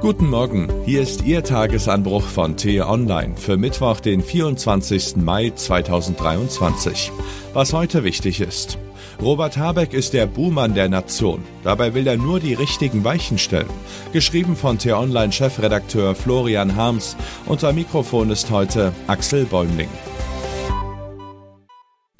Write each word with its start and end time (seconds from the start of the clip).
Guten 0.00 0.30
Morgen, 0.30 0.66
hier 0.86 1.02
ist 1.02 1.26
Ihr 1.26 1.44
Tagesanbruch 1.44 2.22
von 2.22 2.56
T-Online 2.56 3.36
für 3.36 3.58
Mittwoch, 3.58 4.00
den 4.00 4.22
24. 4.22 5.16
Mai 5.16 5.50
2023. 5.50 7.12
Was 7.52 7.74
heute 7.74 8.02
wichtig 8.02 8.40
ist. 8.40 8.78
Robert 9.20 9.58
Habeck 9.58 9.92
ist 9.92 10.14
der 10.14 10.24
Buhmann 10.24 10.74
der 10.74 10.88
Nation. 10.88 11.42
Dabei 11.64 11.92
will 11.92 12.06
er 12.06 12.16
nur 12.16 12.40
die 12.40 12.54
richtigen 12.54 13.04
Weichen 13.04 13.36
stellen. 13.36 13.68
Geschrieben 14.14 14.56
von 14.56 14.78
T-Online-Chefredakteur 14.78 16.14
Florian 16.14 16.76
Harms. 16.76 17.14
Unter 17.44 17.74
Mikrofon 17.74 18.30
ist 18.30 18.50
heute 18.50 18.94
Axel 19.06 19.44
Bäumling. 19.44 19.90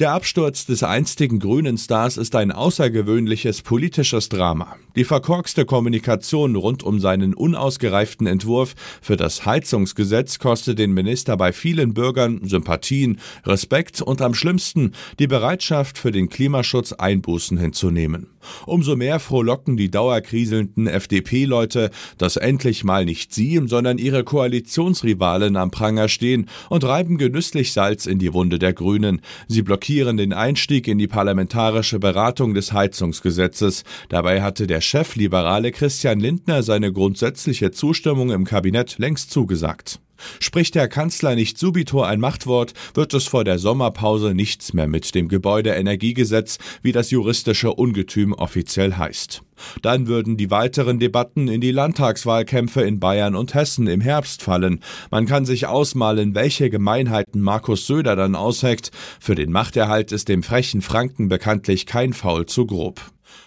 Der 0.00 0.14
Absturz 0.14 0.64
des 0.64 0.82
einstigen 0.82 1.40
grünen 1.40 1.76
Stars 1.76 2.16
ist 2.16 2.34
ein 2.34 2.52
außergewöhnliches 2.52 3.60
politisches 3.60 4.30
Drama. 4.30 4.76
Die 4.96 5.04
verkorkste 5.04 5.66
Kommunikation 5.66 6.56
rund 6.56 6.82
um 6.82 7.00
seinen 7.00 7.34
unausgereiften 7.34 8.26
Entwurf 8.26 8.74
für 9.02 9.18
das 9.18 9.44
Heizungsgesetz 9.44 10.38
kostet 10.38 10.78
den 10.78 10.94
Minister 10.94 11.36
bei 11.36 11.52
vielen 11.52 11.92
Bürgern 11.92 12.40
Sympathien, 12.44 13.20
Respekt 13.44 14.00
und 14.00 14.22
am 14.22 14.32
schlimmsten 14.32 14.92
die 15.18 15.26
Bereitschaft 15.26 15.98
für 15.98 16.12
den 16.12 16.30
Klimaschutz 16.30 16.92
Einbußen 16.92 17.58
hinzunehmen. 17.58 18.28
Umso 18.64 18.96
mehr 18.96 19.20
frohlocken 19.20 19.76
die 19.76 19.90
dauerkriselnden 19.90 20.86
FDP-Leute, 20.86 21.90
dass 22.16 22.38
endlich 22.38 22.84
mal 22.84 23.04
nicht 23.04 23.34
sie, 23.34 23.60
sondern 23.66 23.98
ihre 23.98 24.24
Koalitionsrivalen 24.24 25.56
am 25.56 25.70
Pranger 25.70 26.08
stehen 26.08 26.46
und 26.70 26.84
reiben 26.84 27.18
genüsslich 27.18 27.74
Salz 27.74 28.06
in 28.06 28.18
die 28.18 28.32
Wunde 28.32 28.58
der 28.58 28.72
Grünen. 28.72 29.20
Sie 29.46 29.60
blockieren 29.60 29.89
den 29.90 30.32
Einstieg 30.32 30.86
in 30.86 30.98
die 30.98 31.08
parlamentarische 31.08 31.98
Beratung 31.98 32.54
des 32.54 32.72
Heizungsgesetzes. 32.72 33.82
Dabei 34.08 34.40
hatte 34.40 34.66
der 34.66 34.80
Chefliberale 34.80 35.72
Christian 35.72 36.20
Lindner 36.20 36.62
seine 36.62 36.92
grundsätzliche 36.92 37.72
Zustimmung 37.72 38.30
im 38.30 38.44
Kabinett 38.44 38.98
längst 38.98 39.30
zugesagt. 39.32 40.00
Spricht 40.40 40.74
der 40.74 40.88
Kanzler 40.88 41.34
nicht 41.34 41.58
subito 41.58 42.02
ein 42.02 42.20
Machtwort, 42.20 42.74
wird 42.94 43.14
es 43.14 43.26
vor 43.26 43.44
der 43.44 43.58
Sommerpause 43.58 44.34
nichts 44.34 44.72
mehr 44.72 44.86
mit 44.86 45.14
dem 45.14 45.28
Gebäudeenergiegesetz, 45.28 46.58
wie 46.82 46.92
das 46.92 47.10
juristische 47.10 47.72
Ungetüm 47.72 48.32
offiziell 48.32 48.94
heißt. 48.94 49.42
Dann 49.82 50.06
würden 50.06 50.36
die 50.36 50.50
weiteren 50.50 50.98
Debatten 50.98 51.48
in 51.48 51.60
die 51.60 51.72
Landtagswahlkämpfe 51.72 52.82
in 52.82 53.00
Bayern 53.00 53.34
und 53.34 53.54
Hessen 53.54 53.86
im 53.86 54.00
Herbst 54.00 54.42
fallen. 54.42 54.80
Man 55.10 55.26
kann 55.26 55.44
sich 55.44 55.66
ausmalen, 55.66 56.34
welche 56.34 56.70
Gemeinheiten 56.70 57.40
Markus 57.40 57.86
Söder 57.86 58.16
dann 58.16 58.34
ausheckt. 58.34 58.90
Für 59.20 59.34
den 59.34 59.52
Machterhalt 59.52 60.12
ist 60.12 60.28
dem 60.28 60.42
frechen 60.42 60.82
Franken 60.82 61.28
bekanntlich 61.28 61.86
kein 61.86 62.12
Faul 62.12 62.46
zu 62.46 62.66
grob. 62.66 63.00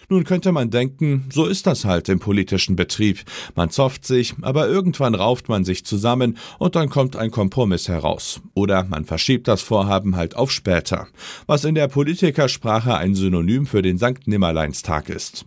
Nun 0.08 0.24
könnte 0.24 0.52
man 0.52 0.70
denken, 0.70 1.28
so 1.32 1.46
ist 1.46 1.66
das 1.66 1.84
halt 1.84 2.08
im 2.08 2.18
politischen 2.18 2.76
Betrieb. 2.76 3.20
Man 3.54 3.70
zofft 3.70 4.06
sich, 4.06 4.34
aber 4.42 4.68
irgendwann 4.68 5.14
rauft 5.14 5.48
man 5.48 5.64
sich 5.64 5.84
zusammen 5.84 6.38
und 6.58 6.76
dann 6.76 6.88
kommt 6.88 7.16
ein 7.16 7.30
Kompromiss 7.30 7.88
heraus. 7.88 8.40
Oder 8.54 8.84
man 8.84 9.04
verschiebt 9.04 9.48
das 9.48 9.62
Vorhaben 9.62 10.16
halt 10.16 10.36
auf 10.36 10.50
später, 10.50 11.06
was 11.46 11.64
in 11.64 11.74
der 11.74 11.88
Politikersprache 11.88 12.96
ein 12.96 13.14
Synonym 13.14 13.66
für 13.66 13.82
den 13.82 13.98
Sankt 13.98 14.26
Nimmerleinstag 14.26 15.08
ist. 15.08 15.46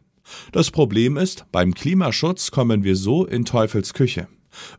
Das 0.52 0.72
Problem 0.72 1.18
ist, 1.18 1.46
beim 1.52 1.74
Klimaschutz 1.74 2.52
kommen 2.52 2.84
wir 2.84 2.96
so 2.96 3.26
in 3.26 3.46
Teufels 3.46 3.94
Küche. 3.94 4.28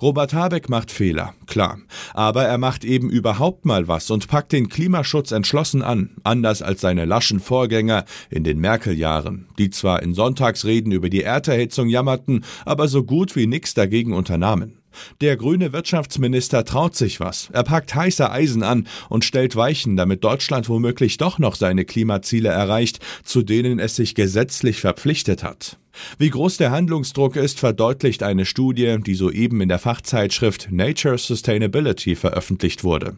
Robert 0.01 0.33
Habeck 0.35 0.69
macht 0.69 0.91
Fehler, 0.91 1.35
klar. 1.47 1.79
Aber 2.15 2.45
er 2.45 2.59
macht 2.59 2.85
eben 2.85 3.11
überhaupt 3.11 3.65
mal 3.65 3.89
was 3.89 4.11
und 4.11 4.29
packt 4.29 4.53
den 4.53 4.69
Klimaschutz 4.69 5.31
entschlossen 5.31 5.83
an, 5.83 6.11
anders 6.25 6.63
als 6.63 6.81
seine 6.81 7.05
laschen 7.05 7.41
Vorgänger 7.41 8.05
in 8.31 8.45
den 8.45 8.59
Merkel-Jahren, 8.59 9.47
die 9.59 9.71
zwar 9.71 10.03
in 10.03 10.15
Sonntagsreden 10.15 10.93
über 10.93 11.11
die 11.11 11.23
Erderhitzung 11.23 11.89
jammerten, 11.89 12.45
aber 12.65 12.89
so 12.89 13.05
gut 13.05 13.37
wie 13.37 13.47
nix 13.47 13.75
dagegen 13.75 14.13
unternahmen. 14.13 14.79
Der 15.21 15.37
grüne 15.37 15.73
Wirtschaftsminister 15.73 16.65
traut 16.65 16.97
sich 16.97 17.21
was. 17.21 17.51
Er 17.53 17.63
packt 17.63 17.95
heiße 17.95 18.31
Eisen 18.31 18.63
an 18.63 18.87
und 19.09 19.25
stellt 19.25 19.57
Weichen, 19.57 19.97
damit 19.97 20.25
Deutschland 20.25 20.69
womöglich 20.69 21.17
doch 21.17 21.39
noch 21.39 21.55
seine 21.55 21.85
Klimaziele 21.85 22.49
erreicht, 22.49 23.01
zu 23.25 23.43
denen 23.43 23.79
es 23.79 23.97
sich 23.97 24.15
gesetzlich 24.15 24.81
verpflichtet 24.81 25.43
hat. 25.43 25.79
Wie 26.19 26.31
groß 26.31 26.57
der 26.57 26.71
Handlungsdruck 26.71 27.37
ist, 27.37 27.59
verdeutlicht 27.59 28.23
eine 28.23 28.45
Studie, 28.45 28.99
die 29.05 29.15
soeben 29.15 29.61
in 29.61 29.69
der 29.69 29.79
Fachzeitschrift 29.79 30.69
Nature 30.71 31.19
Sustainability 31.19 32.15
veröffentlicht 32.15 32.85
wurde. 32.85 33.17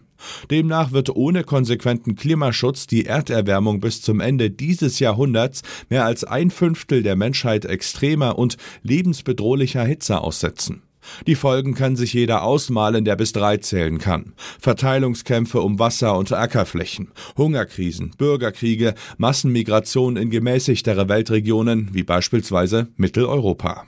Demnach 0.50 0.92
wird 0.92 1.14
ohne 1.14 1.44
konsequenten 1.44 2.14
Klimaschutz 2.14 2.86
die 2.86 3.06
Erderwärmung 3.06 3.80
bis 3.80 4.02
zum 4.02 4.20
Ende 4.20 4.50
dieses 4.50 4.98
Jahrhunderts 4.98 5.62
mehr 5.88 6.04
als 6.04 6.24
ein 6.24 6.50
Fünftel 6.50 7.02
der 7.02 7.16
Menschheit 7.16 7.64
extremer 7.64 8.38
und 8.38 8.56
lebensbedrohlicher 8.82 9.84
Hitze 9.84 10.20
aussetzen. 10.20 10.82
Die 11.26 11.34
Folgen 11.34 11.74
kann 11.74 11.96
sich 11.96 12.12
jeder 12.12 12.42
ausmalen, 12.42 13.04
der 13.04 13.16
bis 13.16 13.32
drei 13.32 13.56
zählen 13.56 13.98
kann. 13.98 14.32
Verteilungskämpfe 14.58 15.60
um 15.60 15.78
Wasser 15.78 16.16
und 16.16 16.32
Ackerflächen, 16.32 17.08
Hungerkrisen, 17.36 18.12
Bürgerkriege, 18.16 18.94
Massenmigration 19.18 20.16
in 20.16 20.30
gemäßigtere 20.30 21.08
Weltregionen 21.08 21.90
wie 21.92 22.02
beispielsweise 22.02 22.88
Mitteleuropa. 22.96 23.84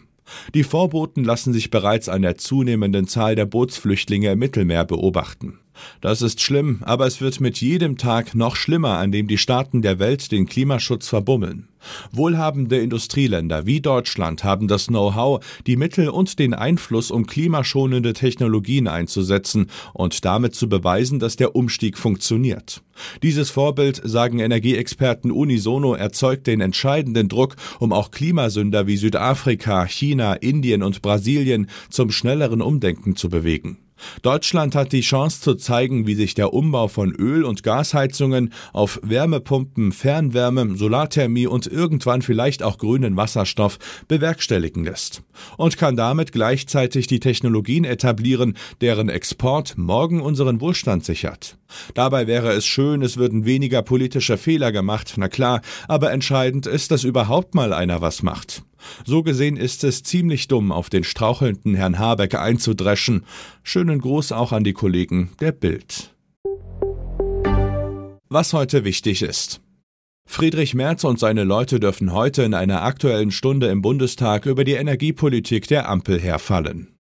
Die 0.54 0.64
Vorboten 0.64 1.24
lassen 1.24 1.52
sich 1.52 1.70
bereits 1.70 2.08
an 2.08 2.22
der 2.22 2.36
zunehmenden 2.36 3.06
Zahl 3.06 3.34
der 3.34 3.46
Bootsflüchtlinge 3.46 4.32
im 4.32 4.38
Mittelmeer 4.38 4.84
beobachten. 4.84 5.58
Das 6.00 6.22
ist 6.22 6.40
schlimm, 6.40 6.78
aber 6.82 7.06
es 7.06 7.20
wird 7.20 7.40
mit 7.40 7.60
jedem 7.60 7.96
Tag 7.96 8.34
noch 8.34 8.56
schlimmer, 8.56 8.98
an 8.98 9.12
dem 9.12 9.28
die 9.28 9.38
Staaten 9.38 9.82
der 9.82 9.98
Welt 9.98 10.32
den 10.32 10.46
Klimaschutz 10.46 11.08
verbummeln. 11.08 11.68
Wohlhabende 12.12 12.78
Industrieländer 12.78 13.66
wie 13.66 13.80
Deutschland 13.80 14.44
haben 14.44 14.68
das 14.68 14.86
Know-how, 14.86 15.44
die 15.66 15.76
Mittel 15.76 16.08
und 16.08 16.38
den 16.38 16.54
Einfluss, 16.54 17.10
um 17.10 17.26
klimaschonende 17.26 18.12
Technologien 18.12 18.88
einzusetzen 18.88 19.66
und 19.92 20.24
damit 20.24 20.54
zu 20.54 20.68
beweisen, 20.68 21.18
dass 21.18 21.36
der 21.36 21.56
Umstieg 21.56 21.98
funktioniert. 21.98 22.82
Dieses 23.22 23.50
Vorbild, 23.50 24.00
sagen 24.04 24.38
Energieexperten 24.38 25.30
unisono, 25.30 25.94
erzeugt 25.94 26.46
den 26.46 26.60
entscheidenden 26.60 27.28
Druck, 27.28 27.56
um 27.78 27.92
auch 27.92 28.10
Klimasünder 28.10 28.86
wie 28.86 28.96
Südafrika, 28.96 29.86
China, 29.86 30.34
Indien 30.34 30.82
und 30.82 31.02
Brasilien 31.02 31.68
zum 31.90 32.10
schnelleren 32.10 32.60
Umdenken 32.60 33.16
zu 33.16 33.28
bewegen. 33.28 33.78
Deutschland 34.22 34.74
hat 34.74 34.92
die 34.92 35.00
Chance 35.00 35.40
zu 35.40 35.54
zeigen, 35.54 36.06
wie 36.06 36.14
sich 36.14 36.34
der 36.34 36.52
Umbau 36.52 36.88
von 36.88 37.12
Öl- 37.14 37.44
und 37.44 37.62
Gasheizungen 37.62 38.52
auf 38.72 39.00
Wärmepumpen, 39.02 39.92
Fernwärme, 39.92 40.76
Solarthermie 40.76 41.46
und 41.46 41.66
irgendwann 41.66 42.22
vielleicht 42.22 42.62
auch 42.62 42.78
grünen 42.78 43.16
Wasserstoff 43.16 43.78
bewerkstelligen 44.08 44.84
lässt. 44.84 45.22
Und 45.56 45.76
kann 45.76 45.96
damit 45.96 46.32
gleichzeitig 46.32 47.06
die 47.06 47.20
Technologien 47.20 47.84
etablieren, 47.84 48.56
deren 48.80 49.08
Export 49.08 49.76
morgen 49.76 50.20
unseren 50.20 50.60
Wohlstand 50.60 51.04
sichert. 51.04 51.56
Dabei 51.94 52.26
wäre 52.26 52.52
es 52.52 52.66
schön, 52.66 53.02
es 53.02 53.16
würden 53.16 53.44
weniger 53.44 53.82
politische 53.82 54.36
Fehler 54.36 54.72
gemacht, 54.72 55.14
na 55.16 55.28
klar, 55.28 55.62
aber 55.88 56.12
entscheidend 56.12 56.66
ist, 56.66 56.90
dass 56.90 57.04
überhaupt 57.04 57.54
mal 57.54 57.72
einer 57.72 58.00
was 58.00 58.22
macht. 58.22 58.62
So 59.04 59.22
gesehen 59.22 59.56
ist 59.56 59.84
es 59.84 60.02
ziemlich 60.02 60.48
dumm, 60.48 60.72
auf 60.72 60.90
den 60.90 61.04
strauchelnden 61.04 61.74
Herrn 61.74 61.98
Habeck 61.98 62.34
einzudreschen. 62.34 63.24
Schönen 63.62 64.00
Gruß 64.00 64.32
auch 64.32 64.52
an 64.52 64.64
die 64.64 64.72
Kollegen 64.72 65.30
der 65.40 65.52
Bild. 65.52 66.14
Was 68.28 68.52
heute 68.52 68.84
wichtig 68.84 69.22
ist. 69.22 69.60
Friedrich 70.24 70.74
Merz 70.74 71.04
und 71.04 71.18
seine 71.18 71.44
Leute 71.44 71.80
dürfen 71.80 72.12
heute 72.12 72.42
in 72.42 72.54
einer 72.54 72.82
aktuellen 72.82 73.30
Stunde 73.30 73.66
im 73.66 73.82
Bundestag 73.82 74.46
über 74.46 74.64
die 74.64 74.72
Energiepolitik 74.72 75.68
der 75.68 75.88
Ampel 75.88 76.18
herfallen. 76.18 76.91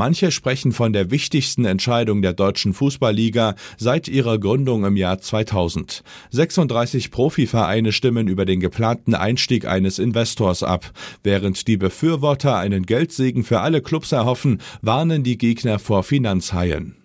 Manche 0.00 0.30
sprechen 0.30 0.72
von 0.72 0.94
der 0.94 1.10
wichtigsten 1.10 1.66
Entscheidung 1.66 2.22
der 2.22 2.32
deutschen 2.32 2.72
Fußballliga 2.72 3.54
seit 3.76 4.08
ihrer 4.08 4.38
Gründung 4.38 4.86
im 4.86 4.96
Jahr 4.96 5.20
2000. 5.20 6.02
36 6.30 7.10
Profivereine 7.10 7.92
stimmen 7.92 8.26
über 8.26 8.46
den 8.46 8.60
geplanten 8.60 9.14
Einstieg 9.14 9.66
eines 9.66 9.98
Investors 9.98 10.62
ab. 10.62 10.90
Während 11.22 11.68
die 11.68 11.76
Befürworter 11.76 12.56
einen 12.56 12.86
Geldsegen 12.86 13.44
für 13.44 13.60
alle 13.60 13.82
Clubs 13.82 14.10
erhoffen, 14.12 14.62
warnen 14.80 15.22
die 15.22 15.36
Gegner 15.36 15.78
vor 15.78 16.02
Finanzhaien. 16.02 16.99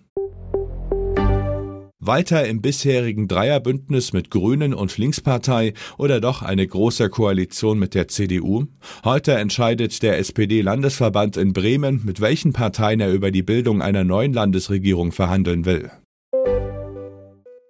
Weiter 2.06 2.46
im 2.46 2.62
bisherigen 2.62 3.28
Dreierbündnis 3.28 4.12
mit 4.12 4.30
Grünen 4.30 4.74
und 4.74 4.96
Linkspartei 4.98 5.74
oder 5.98 6.20
doch 6.20 6.42
eine 6.42 6.66
große 6.66 7.08
Koalition 7.08 7.78
mit 7.78 7.94
der 7.94 8.08
CDU? 8.08 8.66
Heute 9.04 9.32
entscheidet 9.32 10.02
der 10.02 10.18
SPD-Landesverband 10.18 11.36
in 11.36 11.52
Bremen, 11.52 12.02
mit 12.04 12.20
welchen 12.20 12.52
Parteien 12.52 13.00
er 13.00 13.12
über 13.12 13.30
die 13.30 13.42
Bildung 13.42 13.82
einer 13.82 14.04
neuen 14.04 14.32
Landesregierung 14.32 15.12
verhandeln 15.12 15.64
will. 15.64 15.90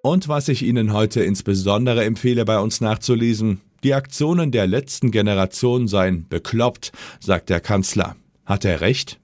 Und 0.02 0.28
was 0.28 0.48
ich 0.48 0.62
Ihnen 0.62 0.92
heute 0.92 1.22
insbesondere 1.24 2.04
empfehle, 2.04 2.44
bei 2.44 2.60
uns 2.60 2.80
nachzulesen, 2.80 3.60
die 3.82 3.94
Aktionen 3.94 4.52
der 4.52 4.66
letzten 4.66 5.10
Generation 5.10 5.88
seien 5.88 6.26
bekloppt, 6.28 6.92
sagt 7.18 7.50
der 7.50 7.60
Kanzler. 7.60 8.16
Hat 8.44 8.64
er 8.64 8.80
recht? 8.80 9.18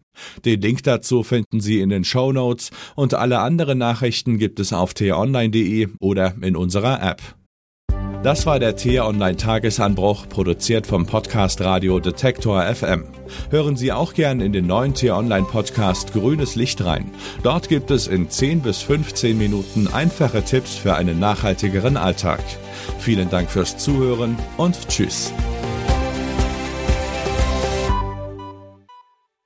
Den 0.45 0.61
Link 0.61 0.83
dazu 0.83 1.23
finden 1.23 1.61
Sie 1.61 1.81
in 1.81 1.89
den 1.89 2.05
Show 2.05 2.33
Notes 2.33 2.71
und 2.95 3.15
alle 3.15 3.41
anderen 3.41 3.79
Nachrichten 3.79 4.39
gibt 4.39 4.61
es 4.61 4.73
auf 4.73 4.95
t-online.de 4.95 5.89
oder 6.01 6.35
in 6.41 6.57
unserer 6.57 7.03
App. 7.03 7.21
Das 8.23 8.47
war 8.47 8.61
der 8.61 8.77
T-Online 8.77 9.37
Tagesanbruch, 9.37 10.29
produziert 10.29 10.87
vom 10.87 11.07
Podcast 11.07 11.61
Radio 11.61 11.99
Detektor 11.99 12.63
FM. 12.63 13.03
Hören 13.51 13.77
Sie 13.77 13.91
auch 13.91 14.15
gern 14.15 14.41
in 14.41 14.53
den 14.53 14.69
neuen 14.69 14.95
T-Online 14.95 15.45
Podcast 15.45 16.13
Grünes 16.13 16.55
Licht 16.55 16.85
rein. 16.85 17.11
Dort 17.43 17.69
gibt 17.69 17.91
es 17.91 18.07
in 18.07 18.31
10 18.31 18.61
bis 18.61 18.81
15 18.81 19.37
Minuten 19.37 19.89
einfache 19.89 20.45
Tipps 20.45 20.77
für 20.77 20.95
einen 20.95 21.19
nachhaltigeren 21.19 21.97
Alltag. 21.97 22.45
Vielen 23.01 23.29
Dank 23.29 23.51
fürs 23.51 23.77
Zuhören 23.77 24.39
und 24.57 24.89
Tschüss. 24.89 25.33